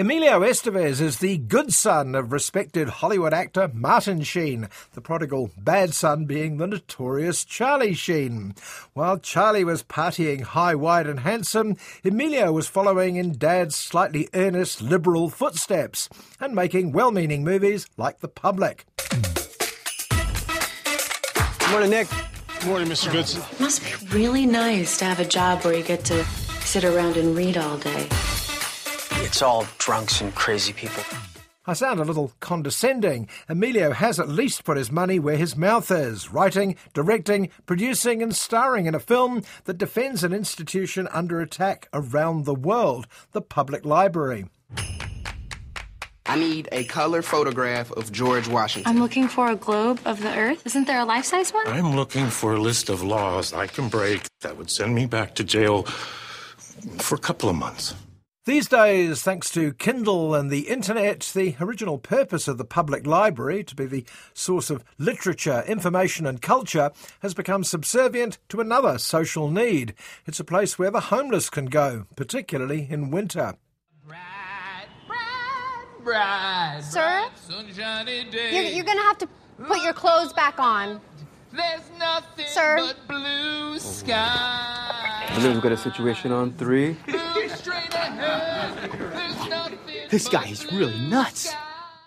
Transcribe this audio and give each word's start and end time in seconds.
Emilio 0.00 0.40
Estevez 0.40 0.98
is 0.98 1.18
the 1.18 1.36
good 1.36 1.72
son 1.72 2.14
of 2.14 2.32
respected 2.32 2.88
Hollywood 2.88 3.34
actor 3.34 3.70
Martin 3.74 4.22
Sheen, 4.22 4.70
the 4.94 5.02
prodigal 5.02 5.50
bad 5.58 5.92
son 5.92 6.24
being 6.24 6.56
the 6.56 6.66
notorious 6.66 7.44
Charlie 7.44 7.92
Sheen. 7.92 8.54
While 8.94 9.18
Charlie 9.18 9.62
was 9.62 9.82
partying 9.82 10.40
high, 10.40 10.74
wide, 10.74 11.06
and 11.06 11.20
handsome, 11.20 11.76
Emilio 12.02 12.50
was 12.50 12.66
following 12.66 13.16
in 13.16 13.36
Dad's 13.36 13.76
slightly 13.76 14.30
earnest 14.32 14.80
liberal 14.80 15.28
footsteps 15.28 16.08
and 16.40 16.54
making 16.54 16.92
well 16.92 17.10
meaning 17.10 17.44
movies 17.44 17.86
like 17.98 18.20
The 18.20 18.28
Public. 18.28 18.86
Good 21.58 21.70
Morning, 21.72 21.90
Nick. 21.90 22.08
Good 22.60 22.68
Morning, 22.68 22.88
Mr. 22.88 23.12
Goodson. 23.12 23.42
Must 23.58 23.82
be 23.82 24.16
really 24.16 24.46
nice 24.46 24.96
to 24.96 25.04
have 25.04 25.20
a 25.20 25.26
job 25.26 25.62
where 25.62 25.74
you 25.74 25.82
get 25.84 26.06
to 26.06 26.24
sit 26.64 26.84
around 26.84 27.18
and 27.18 27.36
read 27.36 27.58
all 27.58 27.76
day. 27.76 28.08
It's 29.30 29.42
all 29.42 29.64
drunks 29.78 30.20
and 30.20 30.34
crazy 30.34 30.72
people. 30.72 31.04
I 31.64 31.74
sound 31.74 32.00
a 32.00 32.04
little 32.04 32.32
condescending. 32.40 33.28
Emilio 33.48 33.92
has 33.92 34.18
at 34.18 34.28
least 34.28 34.64
put 34.64 34.76
his 34.76 34.90
money 34.90 35.20
where 35.20 35.36
his 35.36 35.56
mouth 35.56 35.88
is, 35.92 36.32
writing, 36.32 36.74
directing, 36.94 37.48
producing, 37.64 38.24
and 38.24 38.34
starring 38.34 38.86
in 38.86 38.94
a 38.96 38.98
film 38.98 39.44
that 39.66 39.78
defends 39.78 40.24
an 40.24 40.32
institution 40.32 41.06
under 41.12 41.40
attack 41.40 41.88
around 41.94 42.44
the 42.44 42.56
world 42.56 43.06
the 43.30 43.40
public 43.40 43.84
library. 43.84 44.46
I 46.26 46.34
need 46.36 46.68
a 46.72 46.82
color 46.82 47.22
photograph 47.22 47.92
of 47.92 48.10
George 48.10 48.48
Washington. 48.48 48.90
I'm 48.90 49.00
looking 49.00 49.28
for 49.28 49.48
a 49.48 49.54
globe 49.54 50.00
of 50.04 50.20
the 50.20 50.36
earth. 50.36 50.66
Isn't 50.66 50.88
there 50.88 50.98
a 50.98 51.04
life 51.04 51.24
size 51.24 51.52
one? 51.52 51.68
I'm 51.68 51.94
looking 51.94 52.30
for 52.30 52.54
a 52.54 52.60
list 52.60 52.88
of 52.88 53.04
laws 53.04 53.52
I 53.52 53.68
can 53.68 53.88
break 53.88 54.22
that 54.40 54.56
would 54.56 54.70
send 54.70 54.96
me 54.96 55.06
back 55.06 55.36
to 55.36 55.44
jail 55.44 55.84
for 56.98 57.14
a 57.14 57.18
couple 57.18 57.48
of 57.48 57.54
months. 57.54 57.94
These 58.50 58.66
days, 58.66 59.22
thanks 59.22 59.48
to 59.52 59.74
Kindle 59.74 60.34
and 60.34 60.50
the 60.50 60.62
internet, 60.68 61.20
the 61.36 61.54
original 61.60 61.98
purpose 61.98 62.48
of 62.48 62.58
the 62.58 62.64
public 62.64 63.06
library, 63.06 63.62
to 63.62 63.76
be 63.76 63.86
the 63.86 64.04
source 64.34 64.70
of 64.70 64.82
literature, 64.98 65.62
information, 65.68 66.26
and 66.26 66.42
culture, 66.42 66.90
has 67.22 67.32
become 67.32 67.62
subservient 67.62 68.38
to 68.48 68.60
another 68.60 68.98
social 68.98 69.48
need. 69.48 69.94
It's 70.26 70.40
a 70.40 70.44
place 70.44 70.80
where 70.80 70.90
the 70.90 70.98
homeless 70.98 71.48
can 71.48 71.66
go, 71.66 72.06
particularly 72.16 72.88
in 72.90 73.12
winter. 73.12 73.54
Bright, 76.02 76.80
Sir? 76.80 77.28
sunshiny 77.36 78.24
day. 78.32 78.52
You're, 78.52 78.74
you're 78.74 78.84
gonna 78.84 79.00
have 79.02 79.18
to 79.18 79.28
put 79.64 79.80
your 79.84 79.92
clothes 79.92 80.32
back 80.32 80.58
on. 80.58 81.00
There's 81.52 81.88
nothing 82.00 82.46
Sir? 82.48 82.76
but 82.78 83.08
blue 83.08 83.78
sky. 83.78 85.26
I 85.28 85.34
believe 85.34 85.54
we've 85.54 85.62
got 85.62 85.72
a 85.72 85.76
situation 85.76 86.32
on 86.32 86.52
three. 86.52 86.96
Look 87.06 87.50
straight 87.50 87.92
ahead. 87.92 88.90
There's 88.92 89.48
nothing 89.48 89.99
This 90.10 90.28
guy 90.28 90.48
is 90.48 90.70
really 90.72 90.98
nuts. 91.08 91.54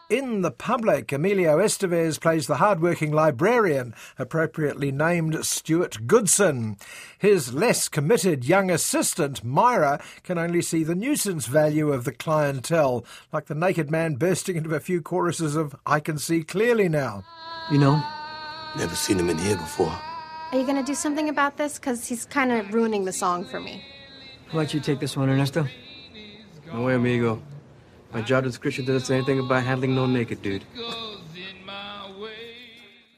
In 0.09 0.41
the 0.41 0.51
public, 0.51 1.13
Emilio 1.13 1.57
Estevez 1.57 2.19
plays 2.19 2.47
the 2.47 2.57
hard-working 2.57 3.13
librarian, 3.13 3.95
appropriately 4.19 4.91
named 4.91 5.45
Stuart 5.45 6.05
Goodson. 6.05 6.75
His 7.17 7.53
less 7.53 7.87
committed 7.87 8.43
young 8.43 8.69
assistant, 8.69 9.43
Myra, 9.43 10.01
can 10.23 10.37
only 10.37 10.61
see 10.61 10.83
the 10.83 10.95
nuisance 10.95 11.47
value 11.47 11.93
of 11.93 12.03
the 12.03 12.11
clientele, 12.11 13.05
like 13.31 13.45
the 13.45 13.55
naked 13.55 13.89
man 13.89 14.15
bursting 14.15 14.57
into 14.57 14.75
a 14.75 14.81
few 14.81 15.01
choruses 15.01 15.55
of 15.55 15.73
I 15.85 16.01
Can 16.01 16.17
See 16.17 16.43
Clearly 16.43 16.89
Now. 16.89 17.23
You 17.71 17.77
know, 17.77 18.03
never 18.77 18.95
seen 18.95 19.17
him 19.17 19.29
in 19.29 19.37
here 19.37 19.55
before. 19.55 19.97
Are 20.51 20.59
you 20.59 20.65
gonna 20.65 20.83
do 20.83 20.93
something 20.93 21.29
about 21.29 21.55
this? 21.57 21.79
Because 21.79 22.05
he's 22.05 22.25
kind 22.25 22.51
of 22.51 22.73
ruining 22.73 23.05
the 23.05 23.13
song 23.13 23.45
for 23.45 23.61
me. 23.61 23.83
How 24.49 24.59
about 24.59 24.73
you 24.73 24.81
take 24.81 24.99
this 24.99 25.15
one, 25.15 25.29
Ernesto? 25.29 25.65
No 26.71 26.83
way, 26.83 26.95
amigo. 26.95 27.41
My 28.13 28.21
job 28.21 28.43
description 28.43 28.85
doesn't 28.85 29.07
say 29.07 29.15
anything 29.15 29.39
about 29.39 29.63
handling 29.63 29.95
no 29.95 30.05
naked 30.05 30.41
dude. 30.41 30.63
Goes 30.75 31.19
in 31.35 31.65
my 31.65 32.11
way. 32.19 32.29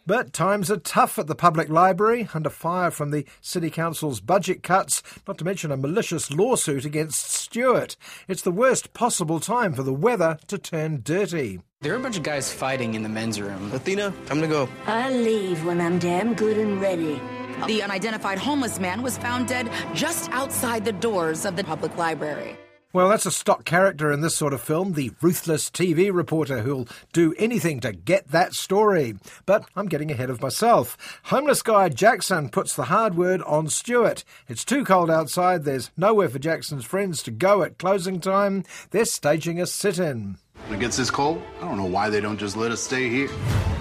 But 0.08 0.32
times 0.32 0.72
are 0.72 0.78
tough 0.78 1.20
at 1.20 1.28
the 1.28 1.36
public 1.36 1.68
library, 1.68 2.30
under 2.34 2.50
fire 2.50 2.92
from 2.92 3.12
the 3.12 3.26
City 3.42 3.70
Council's 3.70 4.22
budget 4.22 4.64
cuts, 4.64 5.04
not 5.28 5.38
to 5.40 5.46
mention 5.46 5.72
a 5.72 5.78
malicious 5.78 6.32
lawsuit 6.32 6.86
against 6.86 7.30
Stuart. 7.30 7.98
It's 8.28 8.44
the 8.44 8.52
worst 8.52 8.94
possible 8.94 9.40
time 9.40 9.74
for 9.74 9.84
the 9.84 9.94
weather 9.94 10.38
to 10.48 10.58
turn 10.58 11.02
dirty. 11.04 11.60
There 11.82 11.94
are 11.94 11.98
a 11.98 12.00
bunch 12.00 12.18
of 12.18 12.24
guys 12.24 12.54
fighting 12.54 12.94
in 12.94 13.04
the 13.04 13.10
men's 13.10 13.42
room. 13.42 13.72
Athena, 13.74 14.14
time 14.28 14.42
to 14.42 14.48
go. 14.48 14.70
I'll 14.86 15.12
leave 15.12 15.66
when 15.66 15.82
I'm 15.82 16.00
damn 16.00 16.36
good 16.36 16.58
and 16.58 16.80
ready. 16.80 17.20
The 17.68 17.84
unidentified 17.84 18.38
homeless 18.38 18.80
man 18.80 19.02
was 19.02 19.18
found 19.18 19.48
dead 19.48 19.70
just 19.94 20.32
outside 20.32 20.86
the 20.86 20.94
doors 20.94 21.46
of 21.46 21.56
the 21.56 21.64
public 21.64 21.98
library. 21.98 22.58
Well, 22.96 23.10
that's 23.10 23.26
a 23.26 23.32
stock 23.32 23.66
character 23.66 24.10
in 24.10 24.22
this 24.22 24.38
sort 24.38 24.54
of 24.54 24.62
film, 24.62 24.94
the 24.94 25.12
ruthless 25.22 25.70
TV 25.70 26.14
reporter 26.14 26.62
who'll 26.62 26.88
do 27.12 27.36
anything 27.38 27.82
to 27.82 27.92
get 27.92 28.30
that 28.30 28.54
story. 28.54 29.18
But 29.46 29.66
I'm 29.76 29.88
getting 29.88 30.12
ahead 30.12 30.30
of 30.30 30.42
myself. 30.42 31.20
Homeless 31.24 31.62
guy 31.62 31.90
Jackson 31.90 32.48
puts 32.48 32.74
the 32.74 32.86
hard 32.86 33.18
word 33.18 33.42
on 33.42 33.68
Stuart. 33.68 34.24
It's 34.48 34.64
too 34.64 34.86
cold 34.86 35.12
outside, 35.12 35.66
there's 35.66 35.92
nowhere 35.98 36.30
for 36.30 36.40
Jackson's 36.40 36.86
friends 36.86 37.22
to 37.24 37.32
go 37.32 37.64
at 37.64 37.80
closing 37.80 38.22
time. 38.22 38.64
They're 38.92 39.04
staging 39.04 39.60
a 39.60 39.66
sit 39.66 40.00
in. 40.00 40.38
When 40.68 40.80
it 40.80 40.80
gets 40.80 40.96
this 40.96 41.12
cold, 41.12 41.42
I 41.58 41.66
don't 41.66 41.76
know 41.76 41.84
why 41.84 42.10
they 42.10 42.22
don't 42.22 42.38
just 42.38 42.56
let 42.56 42.72
us 42.72 42.80
stay 42.80 43.10
here. 43.10 43.28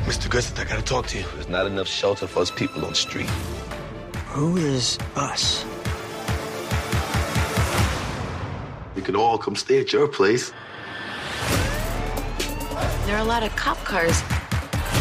Mr. 0.06 0.28
Goodson, 0.28 0.58
I 0.58 0.64
gotta 0.64 0.82
talk 0.82 1.06
to 1.06 1.18
you. 1.18 1.24
There's 1.34 1.48
not 1.48 1.68
enough 1.68 1.86
shelter 1.86 2.26
for 2.26 2.40
us 2.40 2.50
people 2.50 2.82
on 2.82 2.90
the 2.90 2.96
street. 2.96 3.30
Who 4.30 4.56
is 4.56 4.98
us? 5.14 5.64
We 9.04 9.12
could 9.12 9.16
all 9.16 9.36
come 9.36 9.54
stay 9.54 9.80
at 9.80 9.92
your 9.92 10.08
place. 10.08 10.50
There 13.04 13.14
are 13.14 13.20
a 13.20 13.24
lot 13.24 13.42
of 13.42 13.54
cop 13.54 13.76
cars. 13.84 14.22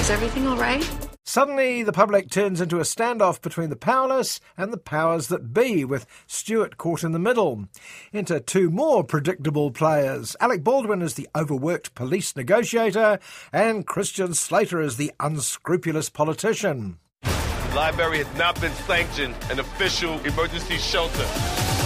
Is 0.02 0.10
everything 0.10 0.46
all 0.46 0.58
right? 0.58 0.84
Suddenly, 1.24 1.84
the 1.84 1.94
public 1.94 2.30
turns 2.30 2.60
into 2.60 2.80
a 2.80 2.84
standoff 2.84 3.42
between 3.42 3.70
the 3.70 3.78
powerless 3.78 4.42
and 4.58 4.74
the 4.74 4.78
powers 4.78 5.30
that 5.30 5.54
be, 5.54 5.86
with 5.86 6.06
Stuart 6.28 6.78
caught 6.78 7.06
in 7.06 7.14
the 7.14 7.18
middle. 7.18 7.70
Enter 8.14 8.42
two 8.42 8.70
more 8.70 9.06
predictable 9.06 9.72
players 9.72 10.36
Alec 10.42 10.66
Baldwin 10.66 11.02
as 11.02 11.14
the 11.14 11.30
overworked 11.34 11.96
police 11.96 12.36
negotiator, 12.36 13.20
and 13.54 13.88
Christian 13.88 14.34
Slater 14.34 14.82
as 14.82 14.98
the 14.98 15.14
unscrupulous 15.22 16.10
politician. 16.10 16.98
The 17.22 17.74
library 17.74 18.18
has 18.18 18.38
not 18.38 18.60
been 18.60 18.74
sanctioned 18.74 19.34
an 19.50 19.62
official 19.62 20.20
emergency 20.26 20.76
shelter. 20.76 21.83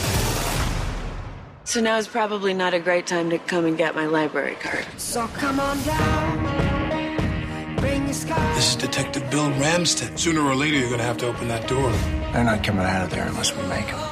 So 1.68 1.82
now 1.82 1.98
is 1.98 2.08
probably 2.08 2.54
not 2.54 2.74
a 2.74 2.80
great 2.80 3.08
time 3.08 3.30
to 3.30 3.38
come 3.40 3.66
and 3.66 3.78
get 3.78 3.94
my 3.94 4.06
library 4.06 4.56
card. 4.56 4.86
So 4.96 5.28
come 5.28 5.60
on 5.60 5.78
down. 5.84 7.76
Bring 7.76 8.06
your 8.06 8.14
sky. 8.14 8.54
This 8.56 8.70
is 8.70 8.78
Detective 8.78 9.30
Bill 9.30 9.50
Ramstead. 9.50 10.18
Sooner 10.18 10.40
or 10.40 10.56
later, 10.56 10.78
you're 10.78 10.90
gonna 10.90 11.04
have 11.04 11.18
to 11.18 11.28
open 11.28 11.50
that 11.50 11.68
door. 11.68 11.92
They're 12.32 12.46
not 12.46 12.64
coming 12.64 12.86
out 12.86 13.04
of 13.04 13.10
there 13.10 13.28
unless 13.28 13.54
we 13.54 13.64
make 13.64 13.88
them. 13.88 14.07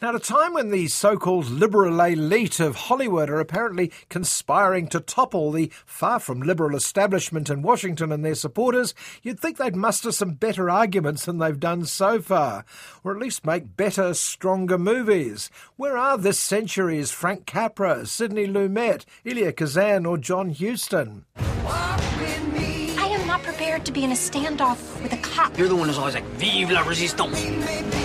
Now, 0.00 0.10
at 0.10 0.14
a 0.14 0.20
time 0.20 0.52
when 0.52 0.70
the 0.70 0.86
so 0.86 1.16
called 1.16 1.50
liberal 1.50 2.00
elite 2.00 2.60
of 2.60 2.76
Hollywood 2.76 3.28
are 3.30 3.40
apparently 3.40 3.90
conspiring 4.08 4.86
to 4.88 5.00
topple 5.00 5.50
the 5.50 5.72
far 5.84 6.20
from 6.20 6.40
liberal 6.40 6.76
establishment 6.76 7.50
in 7.50 7.62
Washington 7.62 8.12
and 8.12 8.24
their 8.24 8.36
supporters, 8.36 8.94
you'd 9.24 9.40
think 9.40 9.56
they'd 9.56 9.74
muster 9.74 10.12
some 10.12 10.34
better 10.34 10.70
arguments 10.70 11.24
than 11.24 11.38
they've 11.38 11.58
done 11.58 11.84
so 11.84 12.22
far, 12.22 12.64
or 13.02 13.10
at 13.10 13.18
least 13.18 13.44
make 13.44 13.76
better, 13.76 14.14
stronger 14.14 14.78
movies. 14.78 15.50
Where 15.74 15.96
are 15.96 16.16
this 16.16 16.38
century's 16.38 17.10
Frank 17.10 17.44
Capra, 17.46 18.06
Sidney 18.06 18.46
Lumet, 18.46 19.04
Elia 19.26 19.52
Kazan, 19.52 20.06
or 20.06 20.16
John 20.16 20.50
Huston? 20.54 21.24
I 21.36 23.08
am 23.10 23.26
not 23.26 23.42
prepared 23.42 23.84
to 23.86 23.90
be 23.90 24.04
in 24.04 24.12
a 24.12 24.14
standoff 24.14 25.02
with 25.02 25.12
a 25.12 25.18
cop. 25.18 25.58
You're 25.58 25.66
the 25.66 25.74
one 25.74 25.88
who's 25.88 25.98
always 25.98 26.14
like, 26.14 26.24
Vive 26.36 26.70
la 26.70 26.86
resistance! 26.86 27.97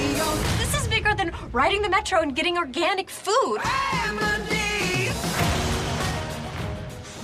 Riding 1.54 1.84
the 1.84 1.90
metro 1.90 2.20
and 2.20 2.36
getting 2.36 2.58
organic 2.58 3.10
food. 3.10 3.60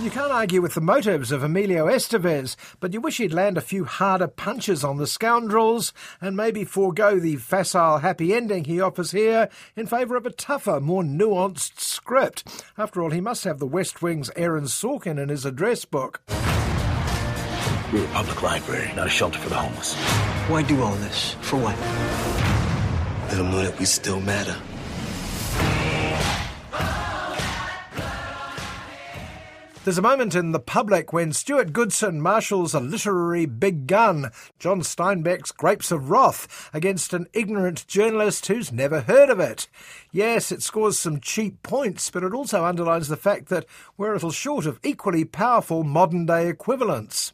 You 0.01 0.09
can't 0.09 0.31
argue 0.31 0.61
with 0.61 0.75
the 0.75 0.81
motives 0.81 1.29
of 1.33 1.43
Emilio 1.43 1.87
Estevez, 1.87 2.55
but 2.79 2.93
you 2.93 3.01
wish 3.01 3.17
he'd 3.17 3.33
land 3.33 3.57
a 3.57 3.61
few 3.61 3.83
harder 3.83 4.27
punches 4.27 4.81
on 4.81 4.97
the 4.97 5.05
scoundrels 5.07 5.91
and 6.21 6.37
maybe 6.37 6.63
forego 6.63 7.19
the 7.19 7.35
facile 7.35 7.97
happy 7.97 8.33
ending 8.33 8.63
he 8.63 8.79
offers 8.79 9.11
here 9.11 9.49
in 9.75 9.87
favour 9.87 10.15
of 10.15 10.25
a 10.25 10.31
tougher, 10.31 10.79
more 10.79 11.03
nuanced 11.03 11.81
script. 11.81 12.63
After 12.77 13.01
all, 13.01 13.09
he 13.09 13.19
must 13.19 13.43
have 13.43 13.59
the 13.59 13.67
West 13.67 14.01
Wing's 14.01 14.31
Aaron 14.37 14.65
Sorkin 14.65 15.21
in 15.21 15.27
his 15.27 15.43
address 15.43 15.83
book. 15.83 16.21
We're 17.91 18.05
a 18.05 18.09
public 18.13 18.41
library, 18.41 18.93
not 18.95 19.07
a 19.07 19.09
shelter 19.09 19.39
for 19.39 19.49
the 19.49 19.55
homeless. 19.55 19.95
Why 20.47 20.61
do 20.63 20.81
all 20.81 20.95
this? 20.95 21.33
For 21.41 21.57
what? 21.57 22.48
Them 23.39 23.51
know 23.51 23.63
that 23.63 23.79
we 23.79 23.85
still 23.85 24.19
matter. 24.19 24.57
There's 29.85 29.97
a 29.97 30.01
moment 30.01 30.35
in 30.35 30.51
the 30.51 30.59
public 30.59 31.13
when 31.13 31.31
Stuart 31.31 31.71
Goodson 31.71 32.19
marshals 32.19 32.73
a 32.73 32.81
literary 32.81 33.45
big 33.45 33.87
gun, 33.87 34.31
John 34.59 34.81
Steinbeck's 34.81 35.53
Grapes 35.53 35.89
of 35.89 36.09
Wrath, 36.09 36.69
against 36.73 37.13
an 37.13 37.27
ignorant 37.31 37.87
journalist 37.87 38.45
who's 38.47 38.73
never 38.73 38.99
heard 38.99 39.29
of 39.29 39.39
it. 39.39 39.69
Yes, 40.11 40.51
it 40.51 40.61
scores 40.61 40.99
some 40.99 41.21
cheap 41.21 41.63
points, 41.63 42.11
but 42.11 42.25
it 42.25 42.33
also 42.33 42.65
underlines 42.65 43.07
the 43.07 43.15
fact 43.15 43.47
that 43.47 43.65
we're 43.95 44.11
a 44.11 44.15
little 44.15 44.31
short 44.31 44.65
of 44.65 44.81
equally 44.83 45.23
powerful 45.23 45.85
modern 45.85 46.25
day 46.25 46.49
equivalents. 46.49 47.31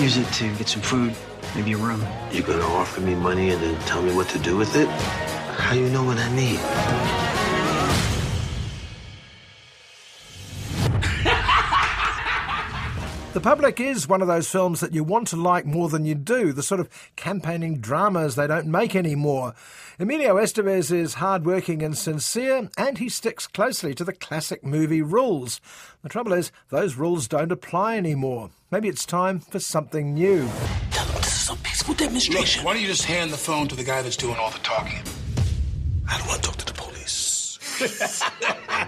Use 0.00 0.16
it 0.16 0.32
to 0.34 0.54
get 0.54 0.68
some 0.68 0.80
food, 0.80 1.12
maybe 1.56 1.72
a 1.72 1.76
room. 1.76 2.06
You're 2.30 2.46
gonna 2.46 2.62
offer 2.62 3.00
me 3.00 3.16
money 3.16 3.50
and 3.50 3.60
then 3.60 3.76
tell 3.80 4.00
me 4.00 4.14
what 4.14 4.28
to 4.28 4.38
do 4.38 4.56
with 4.56 4.76
it? 4.76 4.88
How 4.88 5.74
do 5.74 5.80
you 5.80 5.88
know 5.88 6.04
what 6.04 6.18
I 6.18 6.32
need? 6.36 7.27
The 13.38 13.44
Public 13.44 13.78
is 13.78 14.08
one 14.08 14.20
of 14.20 14.26
those 14.26 14.50
films 14.50 14.80
that 14.80 14.92
you 14.92 15.04
want 15.04 15.28
to 15.28 15.36
like 15.36 15.64
more 15.64 15.88
than 15.88 16.04
you 16.04 16.16
do, 16.16 16.52
the 16.52 16.60
sort 16.60 16.80
of 16.80 16.88
campaigning 17.14 17.78
dramas 17.78 18.34
they 18.34 18.48
don't 18.48 18.66
make 18.66 18.96
anymore. 18.96 19.54
Emilio 20.00 20.34
Estevez 20.38 20.90
is 20.90 21.14
hardworking 21.14 21.80
and 21.80 21.96
sincere, 21.96 22.68
and 22.76 22.98
he 22.98 23.08
sticks 23.08 23.46
closely 23.46 23.94
to 23.94 24.02
the 24.02 24.12
classic 24.12 24.64
movie 24.64 25.02
rules. 25.02 25.60
The 26.02 26.08
trouble 26.08 26.32
is, 26.32 26.50
those 26.70 26.96
rules 26.96 27.28
don't 27.28 27.52
apply 27.52 27.96
anymore. 27.96 28.50
Maybe 28.72 28.88
it's 28.88 29.06
time 29.06 29.38
for 29.38 29.60
something 29.60 30.14
new. 30.14 30.48
Tell 30.90 31.06
them 31.06 31.14
this 31.18 31.44
is 31.44 31.50
a 31.50 31.62
peaceful 31.62 31.94
demonstration. 31.94 32.62
Look, 32.62 32.66
why 32.66 32.72
don't 32.72 32.82
you 32.82 32.88
just 32.88 33.04
hand 33.04 33.32
the 33.32 33.36
phone 33.36 33.68
to 33.68 33.76
the 33.76 33.84
guy 33.84 34.02
that's 34.02 34.16
doing 34.16 34.34
all 34.34 34.50
the 34.50 34.58
talking? 34.58 34.98
I 36.10 36.18
don't 36.18 36.26
want 36.26 36.42
to 36.42 36.48
talk 36.48 36.56
to 36.56 36.66
the 36.66 36.72
police. 36.72 37.60